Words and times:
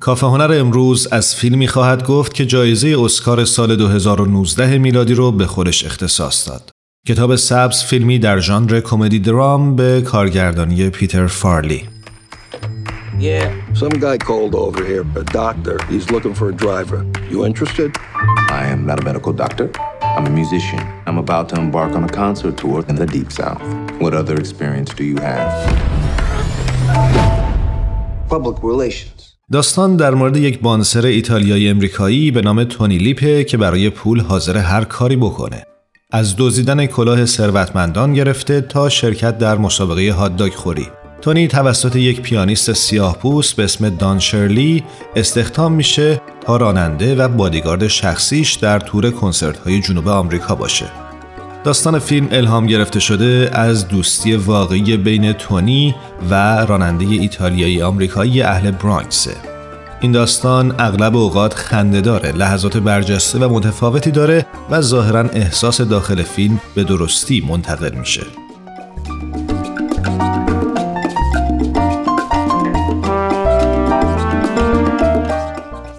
کافه 0.00 0.26
هنر 0.26 0.56
امروز 0.60 1.08
از 1.12 1.34
فیلمی 1.34 1.68
خواهد 1.68 2.06
گفت 2.06 2.34
که 2.34 2.46
جایزه 2.46 2.96
اسکار 3.00 3.44
سال 3.44 3.76
2019 3.76 4.78
میلادی 4.78 5.14
رو 5.14 5.32
به 5.32 5.46
خودش 5.46 5.84
اختصاص 5.84 6.48
داد. 6.48 6.70
کتاب 7.08 7.36
سبز 7.36 7.82
فیلمی 7.82 8.18
در 8.18 8.38
ژانر 8.38 8.80
کمدی 8.80 9.18
درام 9.18 9.76
به 9.76 10.02
کارگردانی 10.02 10.90
پیتر 10.90 11.26
فارلی. 11.26 11.88
Yeah. 13.20 13.52
Some 13.74 13.94
guy 14.04 14.16
called 14.16 14.54
over 14.54 14.82
here, 14.90 15.04
a 15.22 15.24
doctor. 15.42 15.76
He's 15.90 16.06
looking 16.14 16.34
for 16.34 16.48
a 16.48 16.56
driver. 16.64 17.00
You 17.30 17.44
interested? 17.44 17.90
I 18.60 18.64
am 18.74 18.86
not 18.86 18.96
a 19.02 19.04
medical 19.04 19.34
doctor. 19.44 19.66
I'm 20.16 20.26
a 20.26 20.34
musician. 20.42 20.80
I'm 21.06 21.18
about 21.26 21.46
to 21.50 21.56
embark 21.60 21.92
on 21.98 22.04
a 22.04 22.12
concert 22.22 22.56
tour 22.62 22.78
in 22.90 22.94
the 23.02 23.08
Deep 23.16 23.30
South. 23.40 23.62
What 24.02 24.12
other 24.20 24.36
experience 24.44 24.90
do 25.00 25.04
you 25.12 25.18
have? 25.30 25.50
Public 28.34 28.56
relations. 28.62 29.29
داستان 29.52 29.96
در 29.96 30.14
مورد 30.14 30.36
یک 30.36 30.60
بانسر 30.60 31.06
ایتالیایی 31.06 31.68
امریکایی 31.68 32.30
به 32.30 32.40
نام 32.40 32.64
تونی 32.64 32.98
لیپه 32.98 33.44
که 33.44 33.56
برای 33.56 33.90
پول 33.90 34.20
حاضر 34.20 34.56
هر 34.56 34.84
کاری 34.84 35.16
بکنه. 35.16 35.64
از 36.10 36.34
دزدیدن 36.38 36.86
کلاه 36.86 37.24
ثروتمندان 37.24 38.14
گرفته 38.14 38.60
تا 38.60 38.88
شرکت 38.88 39.38
در 39.38 39.58
مسابقه 39.58 40.12
هاتداگ 40.12 40.52
خوری. 40.52 40.86
تونی 41.20 41.48
توسط 41.48 41.96
یک 41.96 42.20
پیانیست 42.20 42.72
سیاه 42.72 43.18
پوست 43.18 43.56
به 43.56 43.64
اسم 43.64 43.88
دان 43.88 44.18
شرلی 44.18 44.84
استخدام 45.16 45.72
میشه 45.72 46.20
تا 46.40 46.56
راننده 46.56 47.14
و 47.14 47.28
بادیگارد 47.28 47.88
شخصیش 47.88 48.54
در 48.54 48.78
تور 48.78 49.10
کنسرت 49.10 49.58
های 49.58 49.80
جنوب 49.80 50.08
آمریکا 50.08 50.54
باشه. 50.54 51.09
داستان 51.64 51.98
فیلم 51.98 52.28
الهام 52.30 52.66
گرفته 52.66 53.00
شده 53.00 53.50
از 53.52 53.88
دوستی 53.88 54.34
واقعی 54.34 54.96
بین 54.96 55.32
تونی 55.32 55.94
و 56.30 56.34
راننده 56.66 57.04
ایتالیایی 57.04 57.82
آمریکایی 57.82 58.42
اهل 58.42 58.70
برانکسه. 58.70 59.36
این 60.00 60.12
داستان 60.12 60.74
اغلب 60.78 61.16
اوقات 61.16 61.54
خنده 61.54 62.00
داره، 62.00 62.32
لحظات 62.32 62.76
برجسته 62.76 63.38
و 63.38 63.54
متفاوتی 63.54 64.10
داره 64.10 64.46
و 64.70 64.80
ظاهرا 64.80 65.20
احساس 65.20 65.80
داخل 65.80 66.22
فیلم 66.22 66.60
به 66.74 66.84
درستی 66.84 67.44
منتقل 67.48 67.94
میشه. 67.94 68.22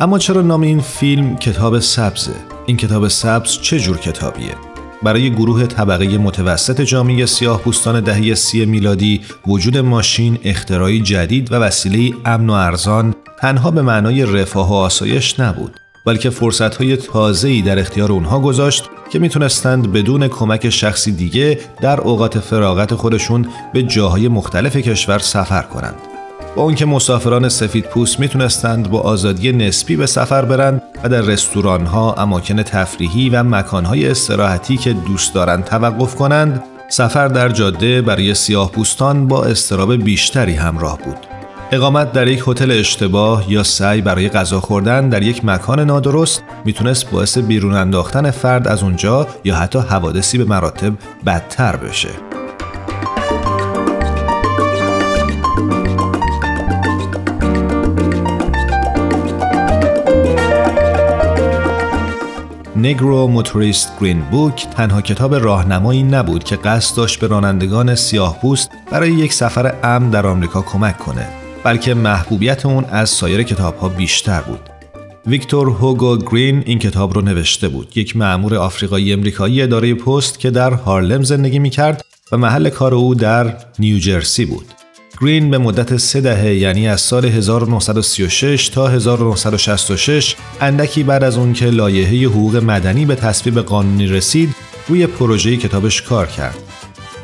اما 0.00 0.18
چرا 0.18 0.42
نام 0.42 0.60
این 0.60 0.80
فیلم 0.80 1.36
کتاب 1.36 1.78
سبزه؟ 1.78 2.34
این 2.66 2.76
کتاب 2.76 3.08
سبز 3.08 3.58
چه 3.62 3.78
جور 3.78 3.98
کتابیه؟ 3.98 4.65
برای 5.02 5.30
گروه 5.30 5.66
طبقه 5.66 6.18
متوسط 6.18 6.80
جامعه 6.80 7.26
سیاه 7.26 7.60
پوستان 7.60 8.00
دهه 8.00 8.34
سی 8.34 8.64
میلادی 8.64 9.20
وجود 9.46 9.78
ماشین 9.78 10.38
اختراعی 10.44 11.00
جدید 11.00 11.52
و 11.52 11.54
وسیله 11.54 12.14
امن 12.24 12.50
و 12.50 12.52
ارزان 12.52 13.14
تنها 13.38 13.70
به 13.70 13.82
معنای 13.82 14.26
رفاه 14.26 14.70
و 14.70 14.74
آسایش 14.74 15.40
نبود 15.40 15.80
بلکه 16.06 16.30
فرصتهای 16.30 16.96
تازه‌ای 16.96 17.62
در 17.62 17.78
اختیار 17.78 18.12
اونها 18.12 18.40
گذاشت 18.40 18.84
که 19.12 19.18
می‌تونستند 19.18 19.92
بدون 19.92 20.28
کمک 20.28 20.70
شخصی 20.70 21.12
دیگه 21.12 21.60
در 21.80 22.00
اوقات 22.00 22.38
فراغت 22.38 22.94
خودشون 22.94 23.46
به 23.72 23.82
جاهای 23.82 24.28
مختلف 24.28 24.76
کشور 24.76 25.18
سفر 25.18 25.62
کنند. 25.62 25.94
با 26.56 26.62
اون 26.62 26.74
که 26.74 26.86
مسافران 26.86 27.48
سفید 27.48 27.84
پوست 27.84 28.20
می‌تونستند 28.20 28.90
با 28.90 29.00
آزادی 29.00 29.52
نسبی 29.52 29.96
به 29.96 30.06
سفر 30.06 30.44
برند 30.44 30.82
و 31.04 31.08
در 31.08 31.20
رستوران 31.20 31.86
ها، 31.86 32.12
اماکن 32.12 32.62
تفریحی 32.62 33.30
و 33.30 33.42
مکان 33.42 33.84
های 33.84 34.10
استراحتی 34.10 34.76
که 34.76 34.92
دوست 34.92 35.34
دارند 35.34 35.64
توقف 35.64 36.14
کنند، 36.14 36.62
سفر 36.88 37.28
در 37.28 37.48
جاده 37.48 38.02
برای 38.02 38.34
سیاه 38.34 38.70
پوستان 38.70 39.28
با 39.28 39.44
استراب 39.44 39.94
بیشتری 39.96 40.54
همراه 40.54 40.98
بود. 40.98 41.16
اقامت 41.72 42.12
در 42.12 42.28
یک 42.28 42.42
هتل 42.46 42.70
اشتباه 42.70 43.52
یا 43.52 43.62
سعی 43.62 44.00
برای 44.00 44.28
غذا 44.28 44.60
خوردن 44.60 45.08
در 45.08 45.22
یک 45.22 45.44
مکان 45.44 45.80
نادرست 45.80 46.42
می‌تونست 46.64 47.10
باعث 47.10 47.38
بیرون 47.38 47.74
انداختن 47.74 48.30
فرد 48.30 48.68
از 48.68 48.82
اونجا 48.82 49.26
یا 49.44 49.56
حتی 49.56 49.78
حوادثی 49.78 50.38
به 50.38 50.44
مراتب 50.44 50.92
بدتر 51.26 51.76
بشه. 51.76 52.35
نگرو 62.86 63.26
موتوریست 63.26 63.92
گرین 64.00 64.20
بوک 64.20 64.66
تنها 64.70 65.00
کتاب 65.00 65.34
راهنمایی 65.34 66.02
نبود 66.02 66.44
که 66.44 66.56
قصد 66.56 66.96
داشت 66.96 67.20
به 67.20 67.26
رانندگان 67.26 67.94
سیاه 67.94 68.40
پوست 68.40 68.70
برای 68.92 69.12
یک 69.12 69.32
سفر 69.32 69.74
امن 69.82 70.10
در 70.10 70.26
آمریکا 70.26 70.62
کمک 70.62 70.98
کنه 70.98 71.28
بلکه 71.64 71.94
محبوبیت 71.94 72.66
اون 72.66 72.84
از 72.84 73.10
سایر 73.10 73.42
کتاب 73.42 73.78
ها 73.78 73.88
بیشتر 73.88 74.40
بود. 74.40 74.60
ویکتور 75.26 75.68
هوگو 75.68 76.16
گرین 76.16 76.62
این 76.66 76.78
کتاب 76.78 77.14
رو 77.14 77.20
نوشته 77.20 77.68
بود 77.68 77.96
یک 77.96 78.16
معمور 78.16 78.54
آفریقایی 78.54 79.12
امریکایی 79.12 79.62
اداره 79.62 79.94
پست 79.94 80.38
که 80.38 80.50
در 80.50 80.70
هارلم 80.70 81.22
زندگی 81.22 81.58
می 81.58 81.70
کرد 81.70 82.04
و 82.32 82.36
محل 82.36 82.68
کار 82.68 82.94
او 82.94 83.14
در 83.14 83.56
نیوجرسی 83.78 84.44
بود. 84.44 84.66
گرین 85.20 85.50
به 85.50 85.58
مدت 85.58 85.96
سه 85.96 86.20
دهه 86.20 86.54
یعنی 86.54 86.88
از 86.88 87.00
سال 87.00 87.24
1936 87.24 88.68
تا 88.68 88.88
1966 88.88 90.36
اندکی 90.60 91.02
بعد 91.02 91.24
از 91.24 91.38
اون 91.38 91.52
که 91.52 91.66
لایحه 91.66 92.28
حقوق 92.28 92.56
مدنی 92.56 93.04
به 93.04 93.14
تصویب 93.14 93.58
قانونی 93.58 94.06
رسید 94.06 94.54
روی 94.88 95.06
پروژه 95.06 95.56
کتابش 95.56 96.02
کار 96.02 96.26
کرد. 96.26 96.56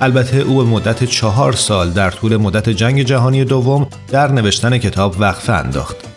البته 0.01 0.37
او 0.37 0.57
به 0.57 0.65
مدت 0.65 1.05
چهار 1.05 1.53
سال 1.53 1.91
در 1.91 2.11
طول 2.11 2.37
مدت 2.37 2.69
جنگ 2.69 3.03
جهانی 3.03 3.45
دوم 3.45 3.87
در 4.09 4.33
نوشتن 4.33 4.79
کتاب 4.79 5.17
وقفه 5.21 5.53
انداخت. 5.53 6.12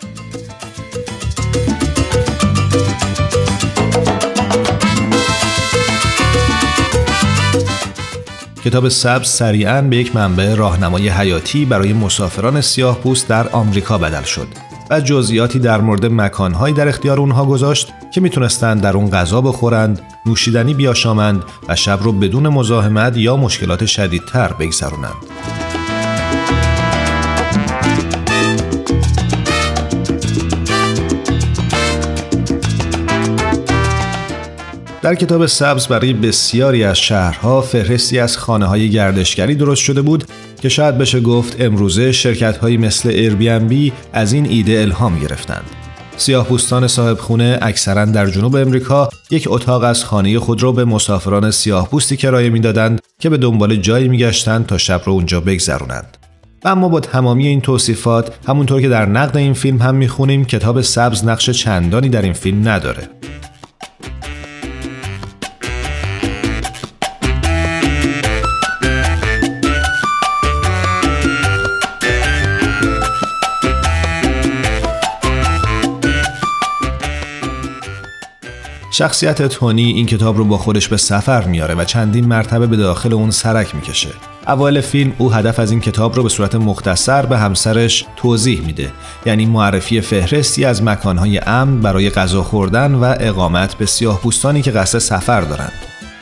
کتاب 8.66 8.88
سبز 8.88 9.28
سریعا 9.28 9.82
به 9.82 9.96
یک 9.96 10.16
منبع 10.16 10.54
راهنمای 10.54 11.08
حیاتی 11.08 11.64
برای 11.64 11.92
مسافران 11.92 12.60
سیاه 12.60 12.98
پوست 12.98 13.28
در 13.28 13.48
آمریکا 13.48 13.98
بدل 13.98 14.22
شد 14.22 14.46
و 14.90 15.00
جزئیاتی 15.00 15.58
در 15.58 15.80
مورد 15.80 16.06
مکانهایی 16.06 16.74
در 16.74 16.88
اختیار 16.88 17.20
اونها 17.20 17.44
گذاشت 17.44 17.92
که 18.10 18.20
می‌تونستند 18.20 18.80
در 18.80 18.96
اون 18.96 19.10
غذا 19.10 19.40
بخورند، 19.40 20.00
نوشیدنی 20.26 20.74
بیاشامند 20.74 21.42
و 21.68 21.76
شب 21.76 21.98
رو 22.02 22.12
بدون 22.12 22.48
مزاحمت 22.48 23.16
یا 23.16 23.36
مشکلات 23.36 23.86
شدیدتر 23.86 24.52
بگذرونند. 24.52 25.14
در 35.06 35.14
کتاب 35.14 35.46
سبز 35.46 35.86
برای 35.86 36.12
بسیاری 36.12 36.84
از 36.84 36.98
شهرها 36.98 37.60
فهرستی 37.60 38.18
از 38.18 38.38
خانه 38.38 38.66
های 38.66 38.90
گردشگری 38.90 39.54
درست 39.54 39.82
شده 39.82 40.02
بود 40.02 40.24
که 40.62 40.68
شاید 40.68 40.98
بشه 40.98 41.20
گفت 41.20 41.60
امروزه 41.60 42.12
شرکت 42.12 42.56
هایی 42.56 42.76
مثل 42.76 43.08
ایربی 43.08 43.92
از 44.12 44.32
این 44.32 44.46
ایده 44.46 44.80
الهام 44.80 45.18
گرفتند. 45.18 45.64
سیاه 46.16 46.46
پوستان 46.46 46.88
صاحب 46.88 47.18
خونه 47.18 47.58
اکثرا 47.62 48.04
در 48.04 48.26
جنوب 48.26 48.56
امریکا 48.56 49.08
یک 49.30 49.44
اتاق 49.50 49.82
از 49.82 50.04
خانه 50.04 50.38
خود 50.38 50.62
را 50.62 50.72
به 50.72 50.84
مسافران 50.84 51.50
سیاه 51.50 51.88
پوستی 51.88 52.16
کرایه 52.16 52.50
می‌دادند 52.50 53.00
که 53.18 53.30
به 53.30 53.36
دنبال 53.36 53.76
جایی 53.76 54.08
میگشتند 54.08 54.66
تا 54.66 54.78
شب 54.78 55.02
را 55.04 55.12
اونجا 55.12 55.40
بگذرونند. 55.40 56.16
اما 56.64 56.88
با 56.88 57.00
تمامی 57.00 57.46
این 57.46 57.60
توصیفات 57.60 58.34
همونطور 58.48 58.80
که 58.80 58.88
در 58.88 59.06
نقد 59.06 59.36
این 59.36 59.54
فیلم 59.54 59.78
هم 59.78 59.94
می‌خونیم 59.94 60.44
کتاب 60.44 60.80
سبز 60.80 61.24
نقش 61.24 61.50
چندانی 61.50 62.08
در 62.08 62.22
این 62.22 62.32
فیلم 62.32 62.68
نداره 62.68 63.08
شخصیت 78.96 79.42
تونی 79.42 79.84
این 79.84 80.06
کتاب 80.06 80.36
رو 80.36 80.44
با 80.44 80.58
خودش 80.58 80.88
به 80.88 80.96
سفر 80.96 81.44
میاره 81.44 81.74
و 81.74 81.84
چندین 81.84 82.26
مرتبه 82.26 82.66
به 82.66 82.76
داخل 82.76 83.12
اون 83.12 83.30
سرک 83.30 83.74
می‌کشه. 83.74 84.08
اول 84.46 84.80
فیلم 84.80 85.12
او 85.18 85.32
هدف 85.32 85.58
از 85.58 85.70
این 85.70 85.80
کتاب 85.80 86.16
رو 86.16 86.22
به 86.22 86.28
صورت 86.28 86.54
مختصر 86.54 87.26
به 87.26 87.38
همسرش 87.38 88.04
توضیح 88.16 88.60
میده 88.60 88.92
یعنی 89.26 89.46
معرفی 89.46 90.00
فهرستی 90.00 90.64
از 90.64 90.82
مکانهای 90.82 91.38
امن 91.38 91.80
برای 91.80 92.10
غذا 92.10 92.42
خوردن 92.42 92.94
و 92.94 93.14
اقامت 93.20 93.74
به 93.74 93.86
سیاه 93.86 94.20
پوستانی 94.20 94.62
که 94.62 94.70
قصد 94.70 94.98
سفر 94.98 95.40
دارند. 95.40 95.72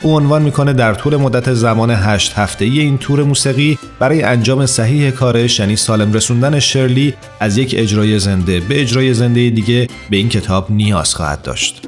او 0.01 0.15
عنوان 0.15 0.41
می‌کنه 0.41 0.73
در 0.73 0.93
طول 0.93 1.15
مدت 1.15 1.53
زمان 1.53 1.91
هشت 1.91 2.33
هفته 2.33 2.65
ای 2.65 2.79
این 2.79 2.97
تور 2.97 3.23
موسیقی 3.23 3.77
برای 3.99 4.23
انجام 4.23 4.65
صحیح 4.65 5.09
کارش 5.09 5.59
یعنی 5.59 5.75
سالم 5.75 6.13
رسوندن 6.13 6.59
شرلی 6.59 7.13
از 7.39 7.57
یک 7.57 7.75
اجرای 7.77 8.19
زنده 8.19 8.59
به 8.59 8.81
اجرای 8.81 9.13
زنده 9.13 9.49
دیگه 9.49 9.87
به 10.09 10.17
این 10.17 10.29
کتاب 10.29 10.71
نیاز 10.71 11.15
خواهد 11.15 11.41
داشت. 11.41 11.87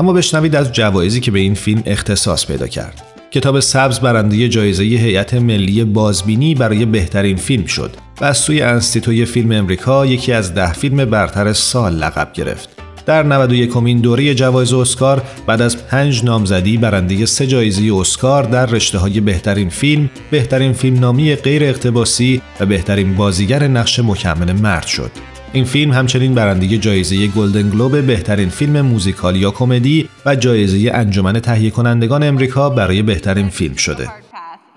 اما 0.00 0.12
بشنوید 0.12 0.56
از 0.56 0.72
جوایزی 0.72 1.20
که 1.20 1.30
به 1.30 1.38
این 1.38 1.54
فیلم 1.54 1.82
اختصاص 1.86 2.46
پیدا 2.46 2.66
کرد. 2.66 3.02
کتاب 3.30 3.60
سبز 3.60 4.00
برنده 4.00 4.48
جایزه 4.48 4.82
هیئت 4.82 5.34
ملی 5.34 5.84
بازبینی 5.84 6.54
برای 6.54 6.84
بهترین 6.84 7.36
فیلم 7.36 7.66
شد 7.66 7.90
و 8.20 8.24
از 8.24 8.38
سوی 8.38 8.62
انستیتوی 8.62 9.24
فیلم 9.24 9.52
امریکا 9.52 10.06
یکی 10.06 10.32
از 10.32 10.54
ده 10.54 10.72
فیلم 10.72 11.04
برتر 11.04 11.52
سال 11.52 11.94
لقب 11.94 12.32
گرفت. 12.32 12.68
در 13.06 13.22
91 13.22 13.70
کمین 13.70 14.00
دوره 14.00 14.34
جوایز 14.34 14.72
اسکار 14.72 15.22
بعد 15.46 15.62
از 15.62 15.86
پنج 15.86 16.24
نامزدی 16.24 16.76
برنده 16.76 17.26
سه 17.26 17.46
جایزه 17.46 17.94
اسکار 17.94 18.42
در 18.42 18.66
رشته 18.66 18.98
های 18.98 19.20
بهترین 19.20 19.68
فیلم، 19.68 20.10
بهترین 20.30 20.72
فیلم 20.72 20.98
نامی 20.98 21.34
غیر 21.34 21.64
اقتباسی 21.64 22.42
و 22.60 22.66
بهترین 22.66 23.16
بازیگر 23.16 23.68
نقش 23.68 23.98
مکمل 23.98 24.52
مرد 24.52 24.86
شد. 24.86 25.10
این 25.52 25.64
فیلم 25.64 25.92
همچنین 25.92 26.34
برنده 26.34 26.78
جایزه 26.78 27.26
گلدن 27.26 27.70
گلوب 27.70 28.06
بهترین 28.06 28.48
فیلم 28.48 28.80
موزیکال 28.80 29.36
یا 29.36 29.50
کمدی 29.50 30.08
و 30.26 30.36
جایزه 30.36 30.90
انجمن 30.94 31.40
تهیه 31.40 31.70
کنندگان 31.70 32.22
امریکا 32.22 32.70
برای 32.70 33.02
بهترین 33.02 33.48
فیلم 33.48 33.74
شده. 33.74 34.10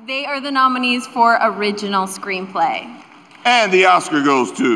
They 0.08 0.26
are 0.26 0.42
the 0.42 0.52
nominees 0.52 1.06
for 1.16 1.30
original 1.52 2.06
screenplay. 2.18 2.78
And 3.46 3.72
the 3.72 3.86
Oscar 3.86 4.22
goes 4.32 4.50
to 4.62 4.70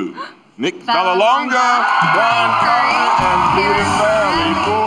Nick 0.58 0.76
Vallelonga, 0.96 1.68
Brian 2.16 2.52
Curry, 2.64 3.00
and 3.30 3.42
Peter 3.56 4.87